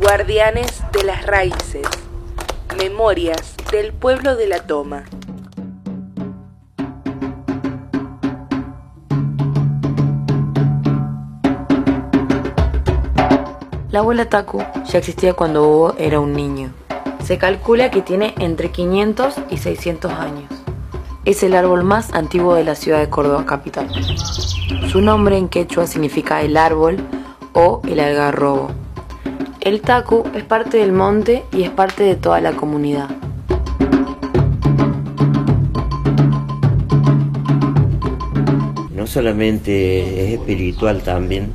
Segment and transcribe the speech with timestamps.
[0.00, 1.86] Guardianes de las raíces.
[2.76, 5.04] Memorias del pueblo de la toma.
[13.92, 16.72] La abuela Taku ya existía cuando Hugo era un niño.
[17.22, 20.67] Se calcula que tiene entre 500 y 600 años.
[21.28, 23.86] Es el árbol más antiguo de la ciudad de Córdoba capital.
[24.90, 26.96] Su nombre en quechua significa el árbol
[27.52, 28.70] o el algarrobo.
[29.60, 33.10] El Taku es parte del monte y es parte de toda la comunidad.
[38.94, 41.52] No solamente es espiritual también,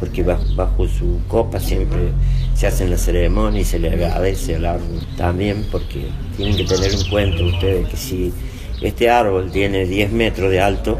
[0.00, 2.12] porque bajo, su copa siempre
[2.54, 5.00] se hacen las ceremonias y se le agradece al árbol.
[5.16, 8.34] También porque tienen que tener en cuenta ustedes que si
[8.80, 10.98] este árbol tiene 10 metros de alto,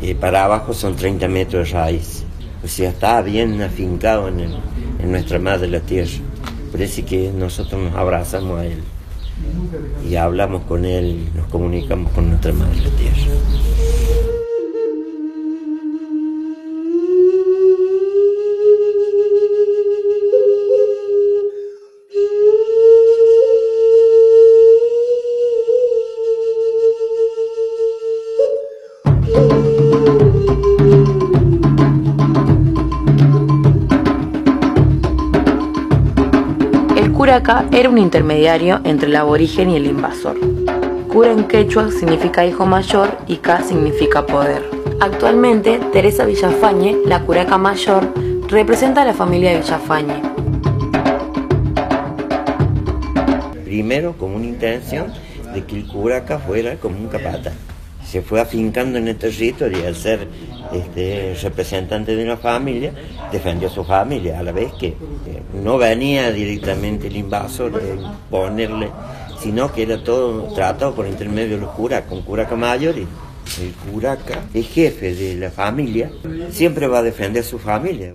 [0.00, 2.24] eh, para abajo son 30 metros de raíz.
[2.62, 6.12] O sea, está bien afincado en, en nuestra madre la tierra.
[6.72, 8.82] Parece que nosotros nos abrazamos a él
[10.08, 13.73] y hablamos con él, nos comunicamos con nuestra madre la tierra.
[37.34, 40.38] Era un intermediario entre el aborigen y el invasor.
[41.12, 44.62] Cura en quechua significa hijo mayor y K significa poder.
[45.00, 48.06] Actualmente, Teresa Villafañe, la curaca mayor,
[48.46, 50.22] representa a la familia Villafañe.
[53.64, 55.12] Primero con una intención
[55.52, 57.50] de que el curaca fuera como un capata.
[58.06, 60.28] Se fue afincando en el territorio y al ser
[60.72, 62.92] este, representante de una familia,
[63.32, 64.94] defendió a su familia, a la vez que
[65.62, 68.90] no venía directamente el invasor a ponerle,
[69.40, 73.06] sino que era todo tratado por intermedio de los curacas, un curaca mayor y
[73.60, 76.10] el curaca, el jefe de la familia,
[76.50, 78.14] siempre va a defender a su familia.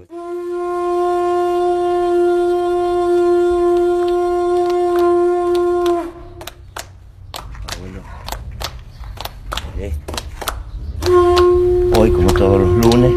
[12.81, 13.11] Lunes,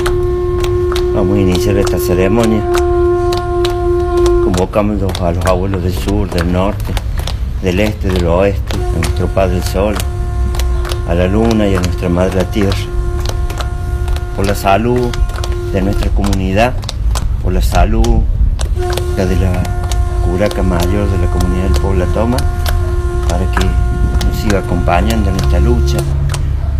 [1.14, 2.62] vamos a iniciar esta ceremonia.
[4.44, 6.92] Convocamos a los abuelos del sur, del norte,
[7.62, 9.94] del este, del oeste, a nuestro Padre el Sol,
[11.08, 12.76] a la luna y a nuestra Madre la Tierra,
[14.34, 15.10] por la salud
[15.72, 16.74] de nuestra comunidad,
[17.42, 18.20] por la salud
[19.16, 19.62] de la
[20.24, 22.36] curaca mayor de la comunidad del pueblo Toma,
[23.28, 23.64] para que
[24.26, 25.98] nos siga acompañando en esta lucha,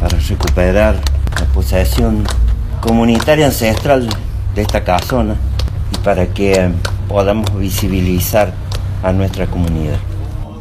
[0.00, 0.96] para recuperar
[1.38, 2.24] la posesión
[2.82, 4.08] comunitaria ancestral
[4.56, 5.36] de esta casona
[5.92, 6.72] y para que eh,
[7.08, 8.52] podamos visibilizar
[9.04, 9.98] a nuestra comunidad.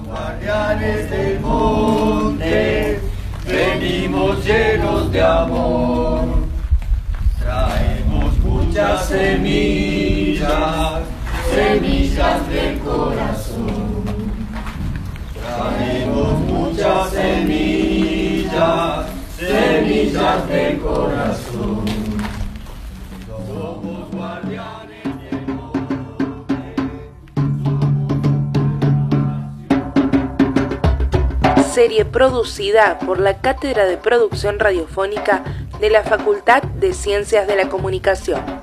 [0.08, 3.00] Guardianes del monte,
[3.48, 6.26] venimos llenos de amor,
[7.40, 10.52] traemos muchas semillas,
[11.56, 13.31] semillas del corazón,
[31.74, 35.42] Serie producida por la Cátedra de Producción Radiofónica
[35.80, 38.61] de la Facultad de Ciencias de la Comunicación.